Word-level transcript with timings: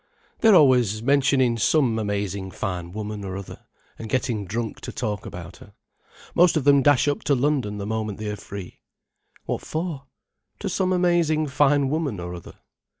"They're 0.39 0.55
always 0.55 1.03
mentioning 1.03 1.59
some 1.59 1.99
amazing 1.99 2.49
fine 2.49 2.91
woman 2.91 3.23
or 3.23 3.37
other, 3.37 3.67
and 3.99 4.09
getting 4.09 4.45
drunk 4.47 4.81
to 4.81 4.91
talk 4.91 5.27
about 5.27 5.57
her. 5.57 5.75
Most 6.33 6.57
of 6.57 6.63
them 6.63 6.81
dash 6.81 7.07
up 7.07 7.23
to 7.25 7.35
London 7.35 7.77
the 7.77 7.85
moment 7.85 8.17
they 8.17 8.29
are 8.31 8.35
free." 8.35 8.79
"What 9.45 9.61
for?" 9.61 10.07
"To 10.57 10.67
some 10.69 10.91
amazing 10.91 11.45
fine 11.49 11.89
woman 11.89 12.19
or 12.19 12.33
other." 12.33 12.55